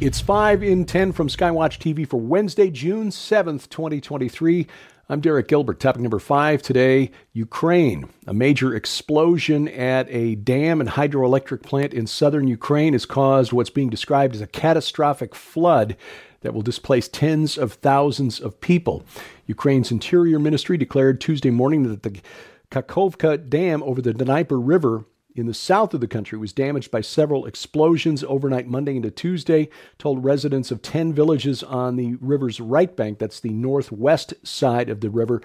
[0.00, 4.68] It's 5 in 10 from Skywatch TV for Wednesday, June 7th, 2023.
[5.08, 5.80] I'm Derek Gilbert.
[5.80, 8.08] Topic number five today Ukraine.
[8.24, 13.70] A major explosion at a dam and hydroelectric plant in southern Ukraine has caused what's
[13.70, 15.96] being described as a catastrophic flood
[16.42, 19.02] that will displace tens of thousands of people.
[19.46, 22.20] Ukraine's Interior Ministry declared Tuesday morning that the
[22.70, 25.06] Kakhovka Dam over the Dnieper River
[25.38, 29.68] in the south of the country was damaged by several explosions overnight Monday into Tuesday,
[29.98, 35.00] told residents of 10 villages on the river's right bank, that's the northwest side of
[35.00, 35.40] the river,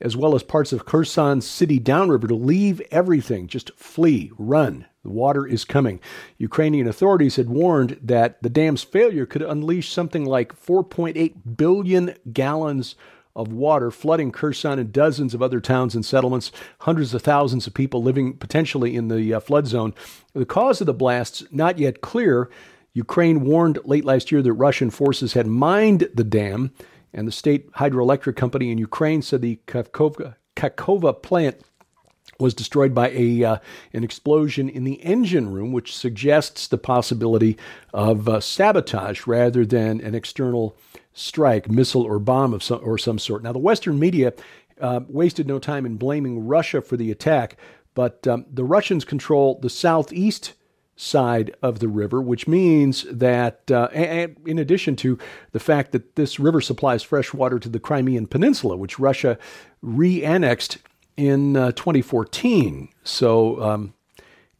[0.00, 4.86] as well as parts of Kherson city downriver to leave everything, just flee, run.
[5.02, 6.00] The water is coming.
[6.36, 12.96] Ukrainian authorities had warned that the dam's failure could unleash something like 4.8 billion gallons
[13.36, 16.50] of water flooding Kherson and dozens of other towns and settlements,
[16.80, 19.94] hundreds of thousands of people living potentially in the uh, flood zone.
[20.32, 22.50] The cause of the blasts not yet clear.
[22.94, 26.72] Ukraine warned late last year that Russian forces had mined the dam,
[27.12, 31.60] and the state hydroelectric company in Ukraine said the Kakhovka plant
[32.38, 33.56] was destroyed by a uh,
[33.92, 37.56] an explosion in the engine room, which suggests the possibility
[37.92, 40.76] of uh, sabotage rather than an external
[41.16, 43.42] strike, missile or bomb of some, or some sort.
[43.42, 44.34] Now, the Western media
[44.80, 47.56] uh, wasted no time in blaming Russia for the attack,
[47.94, 50.52] but um, the Russians control the southeast
[50.94, 55.18] side of the river, which means that, uh, and in addition to
[55.52, 59.38] the fact that this river supplies fresh water to the Crimean Peninsula, which Russia
[59.80, 60.78] re annexed
[61.16, 62.90] in uh, 2014.
[63.04, 63.94] So, um,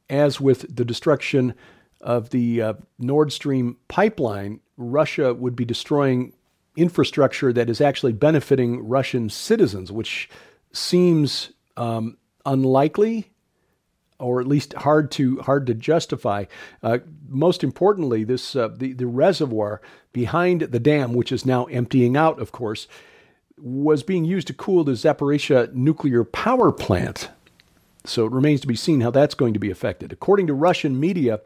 [0.09, 1.55] as with the destruction
[2.01, 6.33] of the uh, Nord Stream pipeline, Russia would be destroying
[6.77, 10.29] infrastructure that is actually benefiting Russian citizens, which
[10.73, 13.31] seems um, unlikely
[14.19, 16.45] or at least hard to hard to justify.
[16.83, 19.81] Uh, most importantly, this uh, the the reservoir
[20.13, 22.89] behind the dam, which is now emptying out, of course,
[23.59, 27.31] was being used to cool the Zaporizhia nuclear power plant.
[28.05, 30.13] So it remains to be seen how that's going to be affected.
[30.13, 31.41] According to Russian media,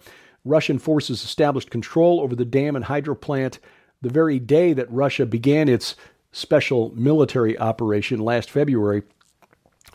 [0.45, 3.59] Russian forces established control over the dam and hydro plant
[4.03, 5.95] the very day that Russia began its
[6.33, 9.03] special military operation last February,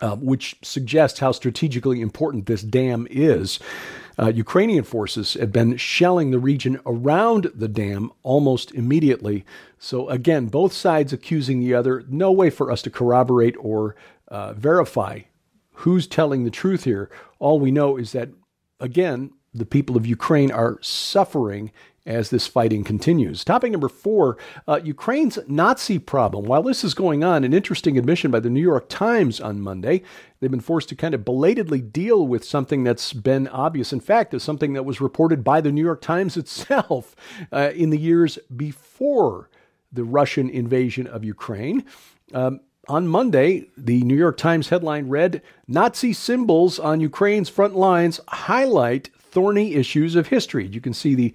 [0.01, 3.59] uh, which suggests how strategically important this dam is.
[4.17, 9.45] Uh, Ukrainian forces have been shelling the region around the dam almost immediately.
[9.79, 12.03] So, again, both sides accusing the other.
[12.07, 13.95] No way for us to corroborate or
[14.27, 15.21] uh, verify
[15.79, 17.09] who's telling the truth here.
[17.39, 18.29] All we know is that,
[18.79, 21.71] again, the people of Ukraine are suffering
[22.05, 23.43] as this fighting continues.
[23.43, 26.45] Topic number four uh, Ukraine's Nazi problem.
[26.45, 30.03] While this is going on, an interesting admission by the New York Times on Monday.
[30.39, 33.91] They've been forced to kind of belatedly deal with something that's been obvious.
[33.91, 37.15] In fact, is something that was reported by the New York Times itself
[37.51, 39.49] uh, in the years before
[39.91, 41.85] the Russian invasion of Ukraine.
[42.33, 48.19] Um, on Monday, the New York Times headline read Nazi symbols on Ukraine's front lines
[48.27, 50.67] highlight thorny issues of history.
[50.67, 51.33] You can see the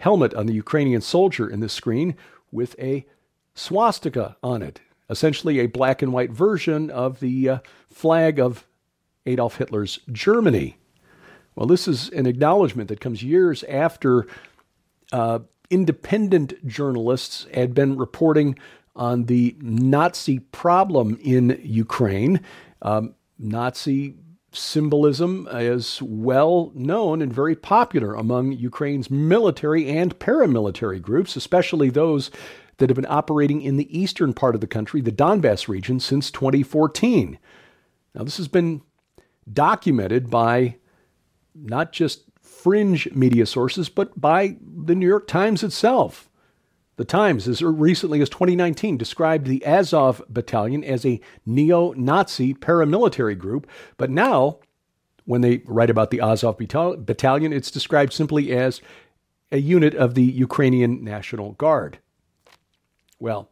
[0.00, 2.16] helmet on the Ukrainian soldier in this screen
[2.50, 3.06] with a
[3.54, 7.58] swastika on it, essentially a black and white version of the uh,
[7.90, 8.66] flag of
[9.26, 10.76] Adolf Hitler's Germany.
[11.54, 14.26] Well, this is an acknowledgement that comes years after
[15.12, 18.58] uh, independent journalists had been reporting
[18.96, 22.40] on the Nazi problem in Ukraine.
[22.82, 24.16] Um, Nazi
[24.52, 32.30] symbolism is well known and very popular among Ukraine's military and paramilitary groups, especially those
[32.78, 36.30] that have been operating in the eastern part of the country, the Donbass region, since
[36.30, 37.38] 2014.
[38.14, 38.82] Now, this has been
[39.52, 40.76] documented by
[41.54, 46.29] not just fringe media sources, but by the New York Times itself.
[47.00, 53.38] The Times, as recently as 2019, described the Azov Battalion as a neo Nazi paramilitary
[53.38, 53.66] group,
[53.96, 54.58] but now,
[55.24, 58.82] when they write about the Azov Battalion, it's described simply as
[59.50, 62.00] a unit of the Ukrainian National Guard.
[63.18, 63.48] Well,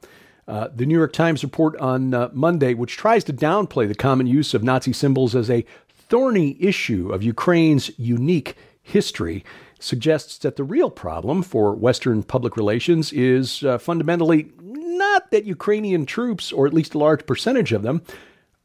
[0.46, 4.26] uh, the New York Times report on uh, Monday, which tries to downplay the common
[4.26, 8.56] use of Nazi symbols as a thorny issue of Ukraine's unique
[8.88, 9.44] history,
[9.78, 16.04] suggests that the real problem for Western public relations is uh, fundamentally not that Ukrainian
[16.04, 18.02] troops, or at least a large percentage of them,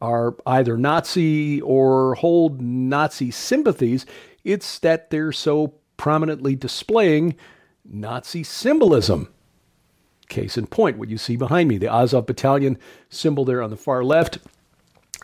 [0.02, 4.06] are either Nazi or hold Nazi sympathies.
[4.44, 7.36] It's that they're so prominently displaying
[7.86, 9.32] Nazi symbolism.
[10.30, 12.78] Case in point, what you see behind me the Azov Battalion
[13.10, 14.40] symbol there on the far left,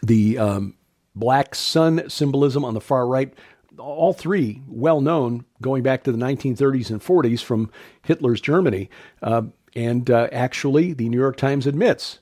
[0.04, 0.76] the um,
[1.16, 3.34] black sun symbolism on the far right,
[3.78, 7.72] all three well known going back to the 1930s and 40s from
[8.02, 8.90] Hitler's Germany.
[9.22, 9.44] Uh,
[9.76, 12.20] and uh, actually, the New York Times admits,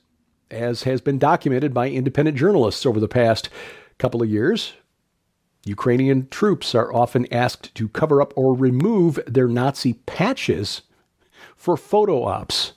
[0.50, 3.48] as has been documented by independent journalists over the past
[3.98, 4.74] couple of years,
[5.64, 10.82] Ukrainian troops are often asked to cover up or remove their Nazi patches
[11.56, 12.72] for photo ops.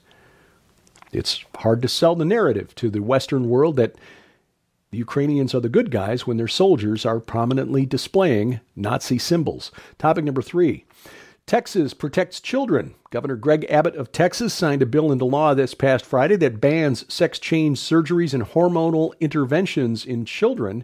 [1.11, 3.95] It's hard to sell the narrative to the Western world that
[4.91, 9.71] the Ukrainians are the good guys when their soldiers are prominently displaying Nazi symbols.
[9.97, 10.85] Topic number three
[11.47, 12.93] Texas protects children.
[13.09, 17.11] Governor Greg Abbott of Texas signed a bill into law this past Friday that bans
[17.11, 20.83] sex change surgeries and hormonal interventions in children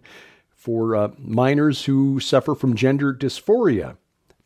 [0.50, 3.98] for uh, minors who suffer from gender dysphoria.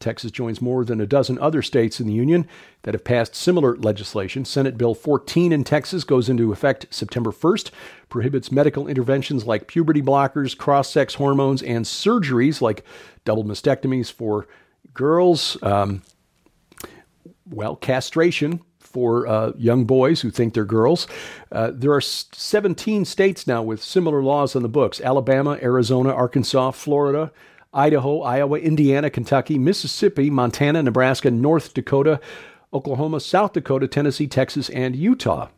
[0.02, 2.48] Texas joins more than a dozen other states in the union
[2.84, 4.44] that have passed similar legislation.
[4.44, 7.72] Senate Bill 14 in Texas goes into effect September 1st,
[8.10, 12.84] prohibits medical interventions like puberty blockers, cross sex hormones, and surgeries like
[13.24, 14.48] double mastectomies for
[14.94, 15.62] girls.
[15.64, 16.02] Um,
[17.50, 18.62] well, castration
[18.92, 21.08] for uh, young boys who think they're girls.
[21.52, 26.72] Uh, there are 17 states now with similar laws on the books Alabama, Arizona, Arkansas,
[26.72, 27.32] Florida,
[27.74, 32.20] Idaho, Iowa, Indiana, Kentucky, Mississippi, Montana, Nebraska, North Dakota,
[32.74, 35.50] Oklahoma, South Dakota, Tennessee, Texas, and Utah.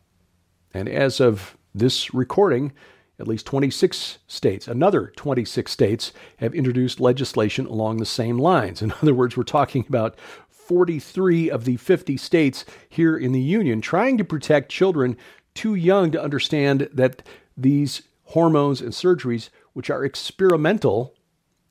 [0.72, 2.72] And as of this recording,
[3.18, 8.82] at least 26 states, another 26 states, have introduced legislation along the same lines.
[8.82, 10.18] In other words, we're talking about
[10.48, 15.16] 43 of the 50 states here in the Union trying to protect children
[15.54, 17.22] too young to understand that
[17.56, 21.14] these hormones and surgeries, which are experimental,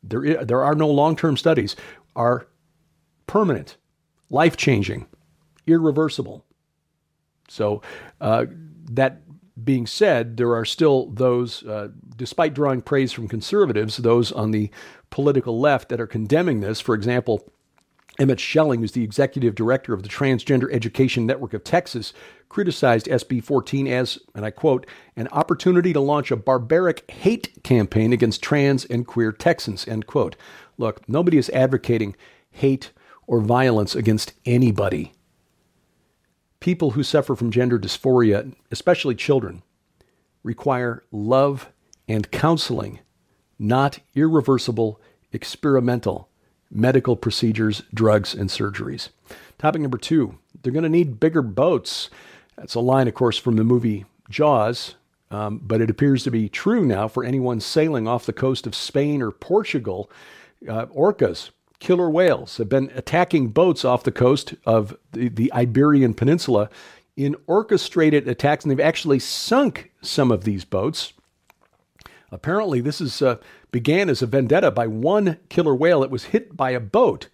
[0.03, 1.75] there, there are no long term studies,
[2.15, 2.47] are
[3.27, 3.77] permanent,
[4.29, 5.07] life changing,
[5.65, 6.45] irreversible.
[7.47, 7.81] So,
[8.19, 8.45] uh,
[8.91, 9.21] that
[9.63, 14.69] being said, there are still those, uh, despite drawing praise from conservatives, those on the
[15.09, 16.81] political left that are condemning this.
[16.81, 17.52] For example,
[18.19, 22.13] Emmett Schelling, who's the executive director of the Transgender Education Network of Texas,
[22.47, 28.13] criticized SB 14 as, and I quote, an opportunity to launch a barbaric hate campaign
[28.13, 30.35] against trans and queer Texans, end quote.
[30.77, 32.15] Look, nobody is advocating
[32.51, 32.91] hate
[33.25, 35.13] or violence against anybody.
[36.59, 39.63] People who suffer from gender dysphoria, especially children,
[40.43, 41.71] require love
[42.07, 42.99] and counseling,
[43.57, 45.01] not irreversible,
[45.31, 46.29] experimental
[46.73, 49.09] medical procedures, drugs, and surgeries.
[49.57, 52.09] Topic number two they're going to need bigger boats.
[52.57, 54.95] That's a line, of course, from the movie Jaws,
[55.29, 58.75] um, but it appears to be true now for anyone sailing off the coast of
[58.75, 60.09] Spain or Portugal.
[60.67, 61.49] Uh, orcas,
[61.79, 66.69] killer whales, have been attacking boats off the coast of the, the Iberian Peninsula
[67.17, 71.13] in orchestrated attacks, and they've actually sunk some of these boats.
[72.31, 73.37] Apparently, this is uh,
[73.73, 77.27] began as a vendetta by one killer whale that was hit by a boat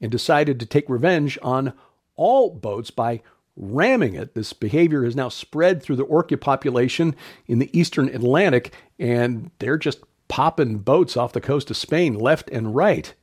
[0.00, 1.72] and decided to take revenge on
[2.14, 3.22] all boats by
[3.56, 4.34] ramming it.
[4.34, 7.16] This behavior has now spread through the orca population
[7.46, 12.50] in the eastern Atlantic, and they're just popping boats off the coast of Spain left
[12.50, 13.14] and right.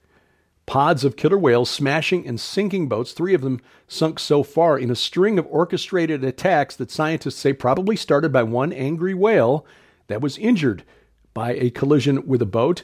[0.66, 4.90] Pods of killer whales smashing and sinking boats, three of them sunk so far in
[4.90, 9.64] a string of orchestrated attacks that scientists say probably started by one angry whale
[10.08, 10.84] that was injured
[11.34, 12.84] by a collision with a boat,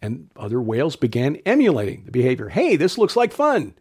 [0.00, 2.48] and other whales began emulating the behavior.
[2.48, 3.74] Hey, this looks like fun.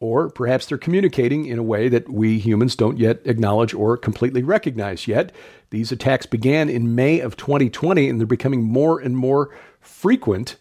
[0.00, 4.44] Or perhaps they're communicating in a way that we humans don't yet acknowledge or completely
[4.44, 5.32] recognize yet.
[5.70, 10.56] These attacks began in May of 2020 and they're becoming more and more frequent.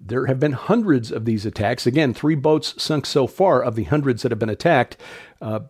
[0.00, 1.86] There have been hundreds of these attacks.
[1.86, 4.96] Again, three boats sunk so far of the hundreds that have been attacked.
[5.40, 5.60] Uh,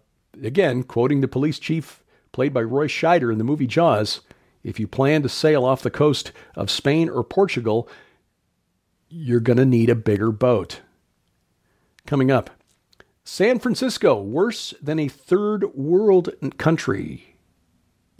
[0.42, 4.22] again, quoting the police chief played by Roy Scheider in the movie Jaws,
[4.62, 7.88] if you plan to sail off the coast of Spain or Portugal,
[9.08, 10.80] you're going to need a bigger boat.
[12.06, 12.50] Coming up,
[13.24, 17.36] San Francisco, worse than a third world country.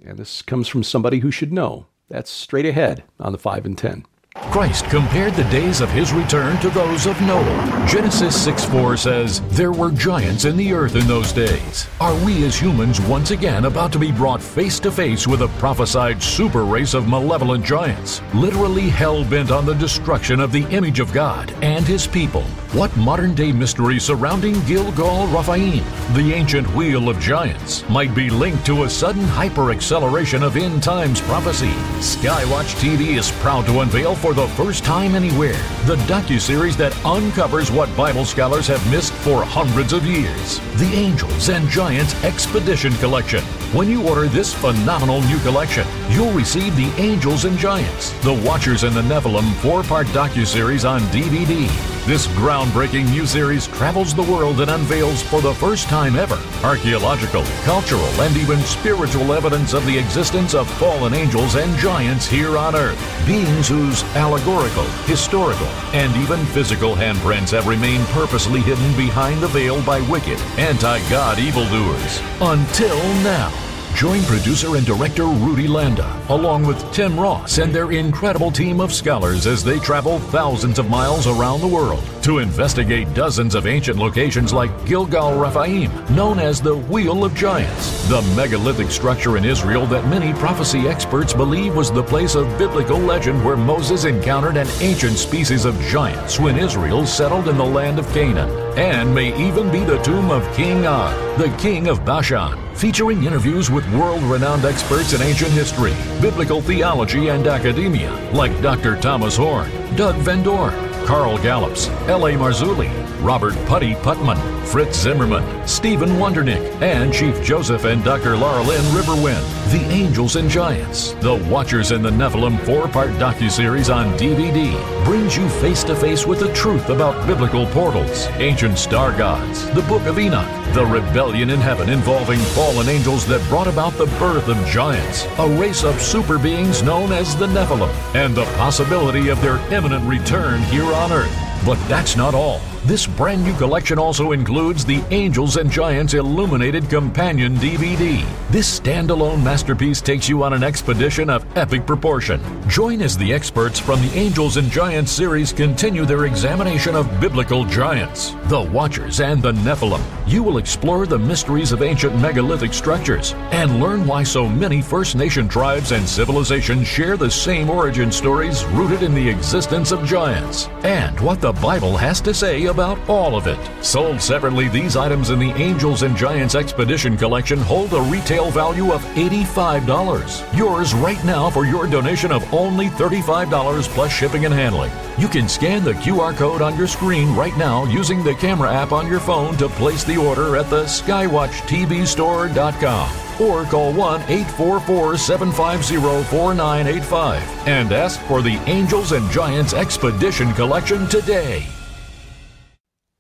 [0.05, 1.87] And this comes from somebody who should know.
[2.09, 4.05] That's straight ahead on the 5 and 10.
[4.35, 7.87] Christ compared the days of his return to those of Noah.
[7.89, 11.87] Genesis 6 4 says, There were giants in the earth in those days.
[12.01, 15.49] Are we as humans once again about to be brought face to face with a
[15.59, 21.01] prophesied super race of malevolent giants, literally hell bent on the destruction of the image
[21.01, 22.45] of God and his people?
[22.73, 28.65] What modern day mystery surrounding Gilgal Rephaim, the ancient wheel of giants, might be linked
[28.65, 31.69] to a sudden hyper acceleration of end times prophecy?
[32.01, 35.53] Skywatch TV is proud to unveil for the first time anywhere
[35.85, 40.59] the docu-series that uncovers what Bible scholars have missed for hundreds of years.
[40.77, 43.43] The Angels and Giants Expedition Collection
[43.75, 48.85] When you order this phenomenal new collection, you'll receive The Angels and Giants, The Watchers
[48.85, 51.69] and the Nephilim four-part docuseries on DVD.
[52.05, 57.45] This groundbreaking new series travels the world and unveils for the first time ever archaeological,
[57.63, 62.75] cultural, and even spiritual evidence of the existence of fallen angels and giants here on
[62.75, 62.99] Earth.
[63.25, 69.81] Beings whose allegorical, historical, and even physical handprints have remained purposely hidden behind the veil
[69.85, 72.21] by wicked, anti God evildoers.
[72.41, 73.72] Until now.
[73.95, 78.93] Join producer and director Rudy Landa, along with Tim Ross and their incredible team of
[78.93, 83.99] scholars as they travel thousands of miles around the world to investigate dozens of ancient
[83.99, 89.87] locations like Gilgal Rephaim, known as the Wheel of Giants, the megalithic structure in Israel
[89.87, 94.69] that many prophecy experts believe was the place of biblical legend where Moses encountered an
[94.81, 99.71] ancient species of giants when Israel settled in the land of Canaan, and may even
[99.71, 104.65] be the tomb of King Og, the king of Bashan featuring interviews with world renowned
[104.65, 108.97] experts in ancient history, biblical theology, and academia, like Dr.
[108.97, 110.75] Thomas Horn, Doug Van Dorn,
[111.05, 112.33] Carl Gallups, L.A.
[112.33, 112.91] Marzulli,
[113.23, 118.37] Robert Putty Putman, Fritz Zimmerman, Stephen Wondernick, and Chief Joseph and Dr.
[118.37, 124.17] Laura Lynn Riverwind, The Angels and Giants, The Watchers and the Nephilim four-part docuseries on
[124.19, 124.73] DVD
[125.05, 129.83] brings you face to face with the truth about biblical portals, ancient star gods, the
[129.83, 134.49] Book of Enoch, the rebellion in heaven involving fallen angels that brought about the birth
[134.49, 139.41] of giants, a race of super beings known as the Nephilim, and the possibility of
[139.43, 141.37] their imminent return here on Earth.
[141.67, 142.61] But that's not all.
[142.85, 148.27] This brand new collection also includes the Angels and Giants Illuminated Companion DVD.
[148.51, 152.41] This standalone masterpiece takes you on an expedition of epic proportion.
[152.69, 157.65] Join as the experts from the Angels and Giants series continue their examination of biblical
[157.65, 160.03] giants, the Watchers, and the Nephilim.
[160.27, 165.15] You will explore the mysteries of ancient megalithic structures and learn why so many First
[165.15, 170.67] Nation tribes and civilizations share the same origin stories rooted in the existence of giants,
[170.83, 173.61] and what the Bible has to say about all of it.
[173.85, 178.91] Sold separately, these items in the Angels and Giants Expedition Collection hold a retail value
[178.91, 180.57] of $85.
[180.57, 184.91] Yours right now for your donation of only $35 plus shipping and handling.
[185.19, 188.91] You can scan the QR code on your screen right now using the camera app
[188.91, 195.97] on your phone to place the order at the skywatchtvstore.com or call 1 844 750
[196.31, 201.67] 4985 and ask for the Angels and Giants Expedition Collection today.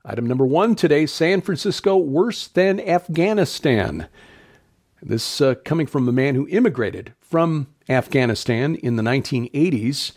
[0.05, 4.09] Item number one today San Francisco worse than Afghanistan.
[5.01, 10.11] This uh, coming from a man who immigrated from Afghanistan in the 1980s.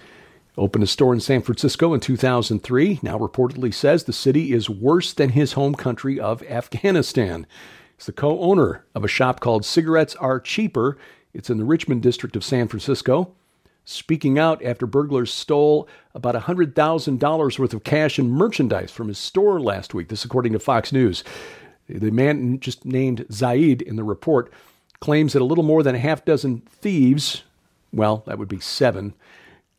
[0.58, 3.00] Opened a store in San Francisco in 2003.
[3.04, 7.46] Now reportedly says the city is worse than his home country of Afghanistan.
[7.96, 10.98] He's the co owner of a shop called Cigarettes Are Cheaper.
[11.32, 13.36] It's in the Richmond district of San Francisco.
[13.86, 19.60] Speaking out after burglars stole about $100,000 worth of cash and merchandise from his store
[19.60, 20.10] last week.
[20.10, 21.24] This, according to Fox News.
[21.88, 24.52] The man just named Zaid in the report
[25.00, 27.44] claims that a little more than a half dozen thieves,
[27.94, 29.14] well, that would be seven,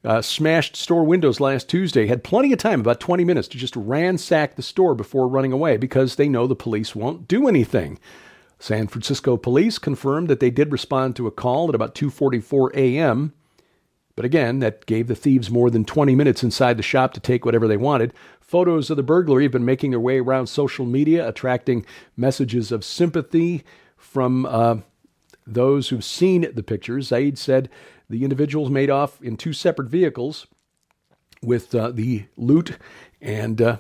[0.04, 3.74] uh, smashed store windows last Tuesday, had plenty of time, about 20 minutes, to just
[3.74, 7.98] ransack the store before running away because they know the police won't do anything.
[8.60, 13.32] San Francisco police confirmed that they did respond to a call at about 2:44 a.m.
[14.16, 17.44] But again, that gave the thieves more than 20 minutes inside the shop to take
[17.44, 18.14] whatever they wanted.
[18.40, 21.84] Photos of the burglary have been making their way around social media, attracting
[22.16, 23.62] messages of sympathy
[23.96, 24.76] from uh,
[25.46, 27.08] those who've seen the pictures.
[27.08, 27.68] Zaid said
[28.08, 30.46] the individuals made off in two separate vehicles
[31.42, 32.78] with uh, the loot,
[33.20, 33.76] and uh,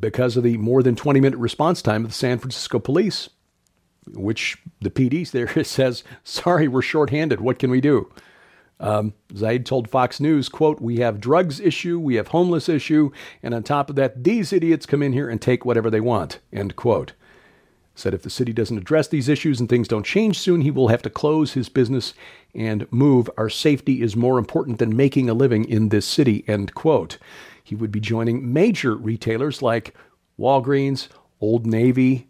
[0.00, 3.28] because of the more than 20 minute response time of the San Francisco police,
[4.14, 7.40] which the PD there says, sorry, we're shorthanded.
[7.42, 8.10] What can we do?
[8.78, 13.10] Um, Zaid told Fox News, quote, we have drugs issue, we have homeless issue,
[13.42, 16.40] and on top of that, these idiots come in here and take whatever they want,
[16.52, 17.14] end quote.
[17.94, 20.88] Said if the city doesn't address these issues and things don't change soon, he will
[20.88, 22.12] have to close his business
[22.54, 23.30] and move.
[23.38, 27.16] Our safety is more important than making a living in this city, end quote.
[27.64, 29.94] He would be joining major retailers like
[30.38, 31.08] Walgreens,
[31.40, 32.28] Old Navy,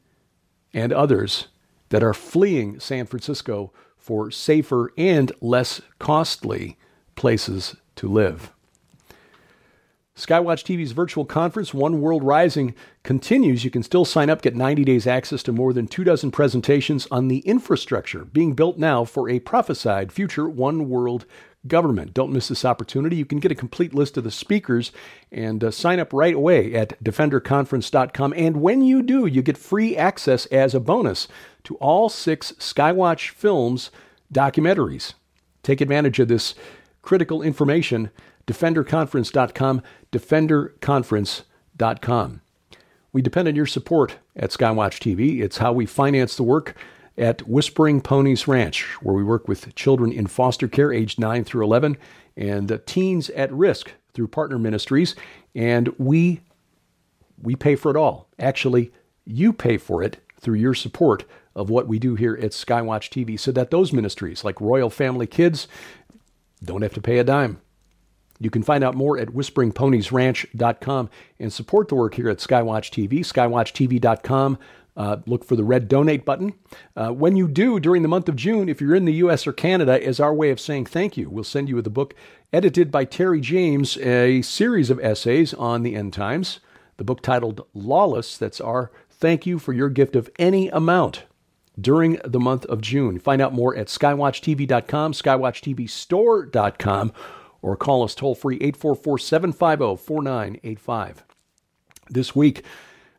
[0.73, 1.49] and others
[1.88, 6.76] that are fleeing San Francisco for safer and less costly
[7.14, 8.52] places to live.
[10.16, 13.64] Skywatch TV's virtual conference, One World Rising, continues.
[13.64, 17.07] You can still sign up, get 90 days access to more than two dozen presentations
[17.11, 21.26] on the infrastructure being built now for a prophesied future One World
[21.69, 22.14] government.
[22.14, 23.16] Don't miss this opportunity.
[23.16, 24.90] You can get a complete list of the speakers
[25.31, 28.33] and uh, sign up right away at defenderconference.com.
[28.35, 31.28] And when you do, you get free access as a bonus
[31.67, 33.91] to all six Skywatch Films
[34.33, 35.13] documentaries.
[35.63, 36.55] Take advantage of this
[37.03, 38.11] critical information.
[38.47, 39.83] DefenderConference.com,
[40.13, 42.41] DefenderConference.com.
[43.13, 45.41] We depend on your support at Skywatch TV.
[45.41, 46.77] It's how we finance the work
[47.19, 51.65] at Whispering Ponies Ranch, where we work with children in foster care aged 9 through
[51.65, 51.97] 11
[52.37, 55.17] and teens at risk through partner ministries.
[55.55, 56.43] And we,
[57.43, 58.29] we pay for it all.
[58.39, 58.93] Actually,
[59.25, 61.25] you pay for it through your support
[61.57, 65.27] of what we do here at Skywatch TV so that those ministries like Royal Family
[65.27, 65.67] Kids
[66.63, 67.61] don't have to pay a dime.
[68.39, 71.11] You can find out more at whisperingponiesranch.com
[71.41, 74.59] and support the work here at Skywatch TV, skywatchtv.com.
[74.95, 76.55] Uh, look for the red donate button.
[76.95, 79.47] Uh, when you do during the month of June, if you're in the U.S.
[79.47, 82.15] or Canada, as our way of saying thank you, we'll send you the book
[82.53, 86.61] edited by Terry James, a series of essays on the end times.
[86.97, 91.25] The book titled Lawless, that's our thank you for your gift of any amount
[91.80, 93.18] during the month of June.
[93.18, 97.12] Find out more at skywatchtv.com, skywatchtvstore.com,
[97.62, 101.25] or call us toll free 844 750 4985.
[102.09, 102.62] This week,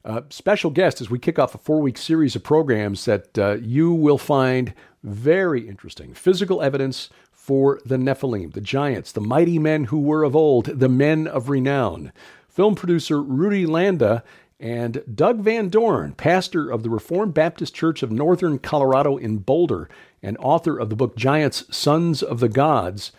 [0.05, 3.57] uh, special guest as we kick off a four week series of programs that uh,
[3.61, 4.73] you will find
[5.03, 6.13] very interesting.
[6.13, 10.89] Physical evidence for the Nephilim, the giants, the mighty men who were of old, the
[10.89, 12.11] men of renown.
[12.47, 14.23] Film producer Rudy Landa
[14.59, 19.87] and Doug Van Dorn, pastor of the Reformed Baptist Church of Northern Colorado in Boulder
[20.23, 23.11] and author of the book Giants, Sons of the Gods,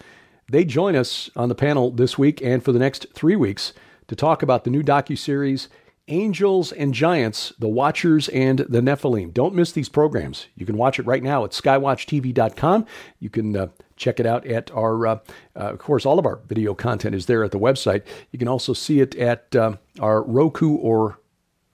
[0.50, 3.72] they join us on the panel this week and for the next three weeks
[4.08, 5.68] to talk about the new docu-series
[6.10, 9.34] Angels and Giants, The Watchers and the Nephilim.
[9.34, 10.46] Don't miss these programs.
[10.56, 12.86] You can watch it right now at skywatchtv.com.
[13.20, 13.66] You can uh,
[13.96, 15.18] check it out at our, uh,
[15.54, 18.04] uh, of course, all of our video content is there at the website.
[18.30, 21.18] You can also see it at uh, our Roku or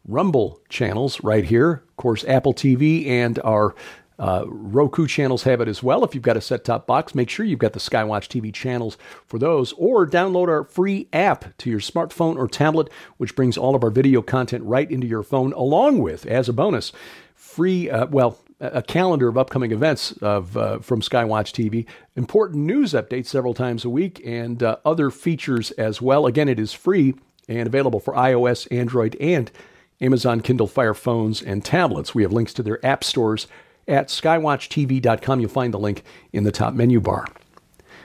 [0.07, 1.83] Rumble channels right here.
[1.89, 3.75] Of course, Apple TV and our
[4.19, 6.05] uh, Roku channels have it as well.
[6.05, 8.97] If you've got a set top box, make sure you've got the Skywatch TV channels
[9.27, 13.75] for those, or download our free app to your smartphone or tablet, which brings all
[13.75, 16.93] of our video content right into your phone, along with, as a bonus,
[17.35, 22.93] free, uh, well, a calendar of upcoming events of uh, from Skywatch TV, important news
[22.93, 26.27] updates several times a week, and uh, other features as well.
[26.27, 27.15] Again, it is free
[27.49, 29.51] and available for iOS, Android, and
[30.01, 32.15] Amazon Kindle Fire phones and tablets.
[32.15, 33.47] We have links to their app stores
[33.87, 35.41] at skywatchtv.com.
[35.41, 36.03] You'll find the link
[36.33, 37.27] in the top menu bar.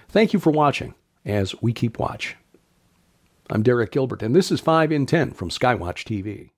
[0.07, 0.93] Thank you for watching
[1.25, 2.35] as we keep watch.
[3.49, 6.51] I'm Derek Gilbert, and this is 5 in 10 from Skywatch TV.